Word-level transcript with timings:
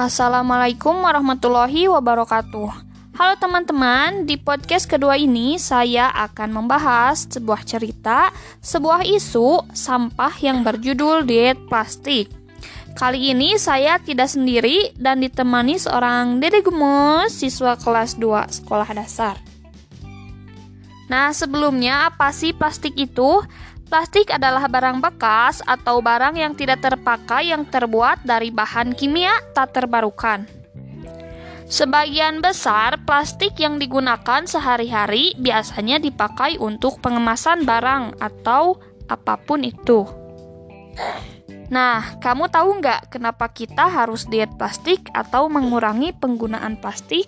Assalamualaikum 0.00 1.04
warahmatullahi 1.04 1.84
wabarakatuh. 1.92 2.72
Halo 3.20 3.34
teman-teman, 3.36 4.24
di 4.24 4.40
podcast 4.40 4.88
kedua 4.88 5.20
ini 5.20 5.60
saya 5.60 6.08
akan 6.08 6.56
membahas 6.56 7.28
sebuah 7.28 7.60
cerita, 7.68 8.32
sebuah 8.64 9.04
isu 9.04 9.68
sampah 9.76 10.32
yang 10.40 10.64
berjudul 10.64 11.28
diet 11.28 11.60
plastik. 11.68 12.32
Kali 12.96 13.36
ini 13.36 13.60
saya 13.60 14.00
tidak 14.00 14.32
sendiri 14.32 14.96
dan 14.96 15.20
ditemani 15.20 15.76
seorang 15.76 16.40
dede 16.40 16.64
gemes 16.64 17.36
siswa 17.36 17.76
kelas 17.76 18.16
2 18.16 18.56
sekolah 18.56 18.88
dasar. 18.96 19.36
Nah, 21.12 21.28
sebelumnya 21.36 22.08
apa 22.08 22.32
sih 22.32 22.56
plastik 22.56 22.96
itu? 22.96 23.44
Plastik 23.90 24.30
adalah 24.30 24.70
barang 24.70 25.02
bekas 25.02 25.66
atau 25.66 25.98
barang 25.98 26.38
yang 26.38 26.54
tidak 26.54 26.78
terpakai 26.78 27.50
yang 27.50 27.66
terbuat 27.66 28.22
dari 28.22 28.54
bahan 28.54 28.94
kimia 28.94 29.34
tak 29.50 29.74
terbarukan. 29.74 30.46
Sebagian 31.66 32.38
besar 32.38 33.02
plastik 33.02 33.58
yang 33.58 33.82
digunakan 33.82 34.46
sehari-hari 34.46 35.34
biasanya 35.34 35.98
dipakai 35.98 36.54
untuk 36.62 37.02
pengemasan 37.02 37.66
barang 37.66 38.22
atau 38.22 38.78
apa 39.10 39.34
pun 39.42 39.66
itu. 39.66 40.06
Nah, 41.70 42.18
kamu 42.18 42.46
tahu 42.50 42.82
nggak 42.82 43.10
kenapa 43.14 43.50
kita 43.50 43.90
harus 43.90 44.26
diet 44.26 44.50
plastik 44.54 45.10
atau 45.14 45.50
mengurangi 45.50 46.14
penggunaan 46.14 46.78
plastik? 46.78 47.26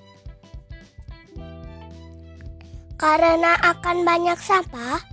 Karena 2.98 3.58
akan 3.58 4.06
banyak 4.06 4.38
sampah. 4.38 5.11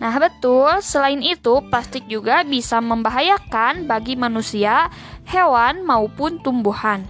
Nah, 0.00 0.16
betul. 0.16 0.80
Selain 0.80 1.20
itu, 1.20 1.60
plastik 1.68 2.08
juga 2.08 2.40
bisa 2.40 2.80
membahayakan 2.80 3.84
bagi 3.84 4.16
manusia, 4.16 4.88
hewan, 5.28 5.84
maupun 5.84 6.40
tumbuhan. 6.40 7.04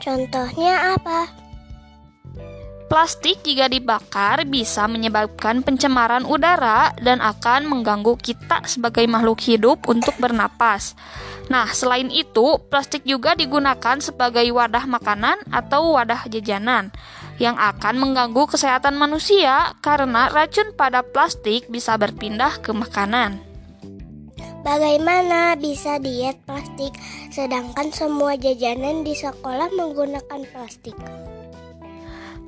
Contohnya 0.00 0.96
apa? 0.96 1.28
Plastik 2.90 3.46
jika 3.46 3.70
dibakar 3.70 4.42
bisa 4.50 4.90
menyebabkan 4.90 5.62
pencemaran 5.62 6.26
udara 6.26 6.90
dan 6.98 7.22
akan 7.22 7.70
mengganggu 7.70 8.18
kita 8.18 8.66
sebagai 8.66 9.06
makhluk 9.06 9.38
hidup 9.46 9.86
untuk 9.86 10.18
bernapas. 10.18 10.98
Nah, 11.46 11.70
selain 11.70 12.10
itu, 12.10 12.58
plastik 12.66 13.06
juga 13.06 13.38
digunakan 13.38 14.02
sebagai 14.02 14.42
wadah 14.50 14.90
makanan 14.90 15.38
atau 15.54 15.94
wadah 15.94 16.26
jajanan 16.26 16.90
yang 17.40 17.56
akan 17.56 17.96
mengganggu 17.96 18.44
kesehatan 18.52 19.00
manusia 19.00 19.72
karena 19.80 20.28
racun 20.28 20.76
pada 20.76 21.00
plastik 21.00 21.72
bisa 21.72 21.96
berpindah 21.96 22.60
ke 22.60 22.76
makanan. 22.76 23.40
Bagaimana 24.60 25.56
bisa 25.56 25.96
diet 25.96 26.36
plastik 26.44 26.92
sedangkan 27.32 27.88
semua 27.96 28.36
jajanan 28.36 29.00
di 29.08 29.16
sekolah 29.16 29.72
menggunakan 29.72 30.44
plastik? 30.52 30.92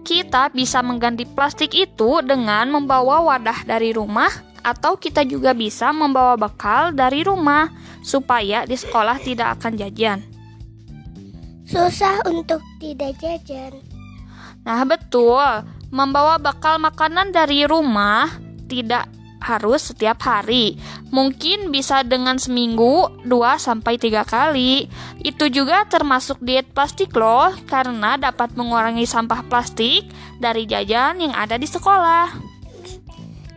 Kita 0.04 0.52
bisa 0.52 0.84
mengganti 0.84 1.24
plastik 1.24 1.72
itu 1.72 2.20
dengan 2.20 2.68
membawa 2.68 3.24
wadah 3.24 3.64
dari 3.64 3.96
rumah 3.96 4.28
atau 4.60 5.00
kita 5.00 5.24
juga 5.24 5.56
bisa 5.56 5.88
membawa 5.88 6.36
bekal 6.36 6.92
dari 6.92 7.24
rumah 7.24 7.72
supaya 8.04 8.68
di 8.68 8.76
sekolah 8.76 9.16
tidak 9.24 9.56
akan 9.56 9.72
jajan. 9.80 10.18
Susah 11.64 12.20
untuk 12.28 12.60
tidak 12.76 13.16
jajan. 13.24 13.91
Nah, 14.62 14.82
betul. 14.86 15.66
Membawa 15.92 16.40
bekal 16.40 16.80
makanan 16.80 17.34
dari 17.34 17.68
rumah 17.68 18.30
tidak 18.70 19.10
harus 19.42 19.90
setiap 19.90 20.22
hari. 20.22 20.78
Mungkin 21.10 21.74
bisa 21.74 22.06
dengan 22.06 22.38
seminggu 22.38 23.10
2 23.26 23.58
sampai 23.58 23.98
3 23.98 24.22
kali. 24.22 24.86
Itu 25.20 25.50
juga 25.50 25.84
termasuk 25.90 26.38
diet 26.40 26.70
plastik 26.70 27.12
loh 27.12 27.50
karena 27.66 28.16
dapat 28.16 28.54
mengurangi 28.54 29.04
sampah 29.04 29.42
plastik 29.50 30.06
dari 30.38 30.64
jajan 30.64 31.18
yang 31.18 31.34
ada 31.34 31.58
di 31.58 31.66
sekolah. 31.66 32.54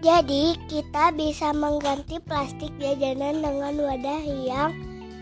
Jadi, 0.06 0.53
kita 0.69 1.13
bisa 1.18 1.50
mengganti 1.50 2.22
plastik 2.22 2.69
jajanan 2.78 3.41
dengan 3.41 3.74
wadah 3.74 4.22
yang 4.22 4.69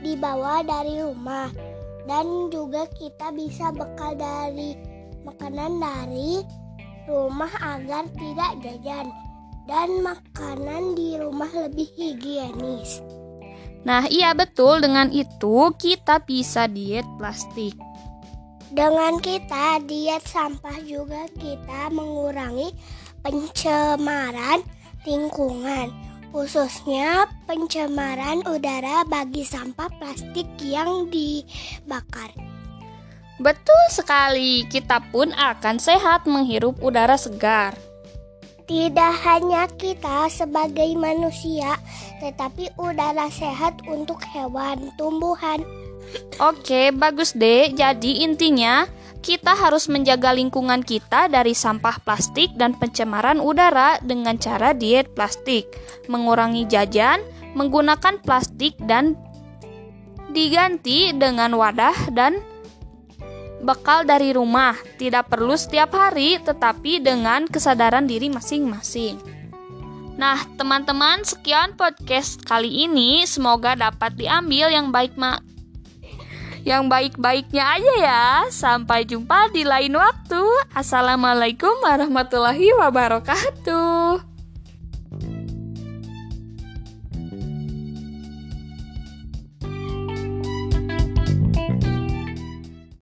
dibawa 0.03 0.59
dari 0.63 0.99
rumah. 0.99 1.47
Dan 2.03 2.51
juga 2.51 2.83
kita 2.99 3.31
bisa 3.31 3.71
bekal 3.71 4.19
dari 4.19 4.75
makanan 5.23 5.79
dari 5.79 6.43
rumah 7.07 7.51
agar 7.59 8.07
tidak 8.15 8.51
jajan 8.63 9.07
dan 9.67 9.89
makanan 10.03 10.95
di 10.95 11.15
rumah 11.19 11.49
lebih 11.51 11.87
higienis. 11.95 12.99
Nah, 13.83 14.07
iya 14.07 14.31
betul 14.31 14.79
dengan 14.79 15.11
itu 15.11 15.71
kita 15.75 16.23
bisa 16.23 16.71
diet 16.71 17.07
plastik. 17.19 17.75
Dengan 18.73 19.19
kita 19.19 19.83
diet 19.83 20.23
sampah 20.23 20.79
juga 20.81 21.27
kita 21.35 21.91
mengurangi 21.91 22.71
pencemaran 23.21 24.63
lingkungan, 25.03 25.91
khususnya 26.31 27.27
pencemaran 27.43 28.41
udara 28.47 29.03
bagi 29.05 29.43
sampah 29.43 29.91
plastik 29.99 30.47
yang 30.63 31.11
dibakar. 31.11 32.52
Betul 33.41 33.81
sekali, 33.89 34.69
kita 34.69 35.01
pun 35.09 35.33
akan 35.33 35.81
sehat 35.81 36.29
menghirup 36.29 36.77
udara 36.85 37.17
segar. 37.17 37.73
Tidak 38.63 39.13
hanya 39.27 39.67
kita 39.75 40.31
sebagai 40.31 40.93
manusia, 40.95 41.75
tetapi 42.23 42.71
udara 42.79 43.27
sehat 43.27 43.83
untuk 43.89 44.23
hewan, 44.23 44.93
tumbuhan. 44.95 45.65
Oke, 46.39 46.93
bagus 46.93 47.33
deh. 47.35 47.73
Jadi 47.73 48.23
intinya 48.23 48.87
kita 49.23 49.55
harus 49.55 49.87
menjaga 49.87 50.31
lingkungan 50.31 50.83
kita 50.83 51.27
dari 51.27 51.55
sampah 51.55 51.99
plastik 52.03 52.53
dan 52.55 52.75
pencemaran 52.75 53.39
udara 53.43 53.99
dengan 54.03 54.37
cara 54.39 54.71
diet 54.71 55.11
plastik, 55.15 55.67
mengurangi 56.11 56.67
jajan, 56.67 57.23
menggunakan 57.55 58.19
plastik 58.21 58.75
dan 58.83 59.15
diganti 60.31 61.15
dengan 61.15 61.55
wadah 61.55 62.11
dan 62.11 62.52
bekal 63.63 64.03
dari 64.03 64.35
rumah, 64.35 64.75
tidak 64.99 65.31
perlu 65.31 65.55
setiap 65.55 65.95
hari, 65.95 66.37
tetapi 66.43 66.99
dengan 66.99 67.47
kesadaran 67.47 68.05
diri 68.05 68.27
masing-masing. 68.27 69.17
Nah, 70.13 70.37
teman-teman, 70.59 71.25
sekian 71.25 71.73
podcast 71.73 72.43
kali 72.45 72.85
ini. 72.85 73.25
Semoga 73.25 73.73
dapat 73.73 74.13
diambil 74.13 74.69
yang 74.69 74.93
baik 74.93 75.17
ma 75.17 75.41
yang 76.63 76.87
baik-baiknya 76.87 77.63
aja 77.63 77.93
ya. 77.99 78.23
Sampai 78.47 79.03
jumpa 79.03 79.51
di 79.51 79.67
lain 79.67 79.99
waktu. 79.99 80.43
Assalamualaikum 80.71 81.75
warahmatullahi 81.83 82.71
wabarakatuh. 82.79 84.32